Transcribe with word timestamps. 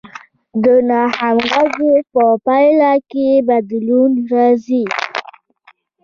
د 0.63 0.65
ناهمغږۍ 0.89 1.95
په 2.13 2.23
پایله 2.45 2.91
کې 3.11 3.27
بدلون 3.47 4.11
راځي. 4.31 4.85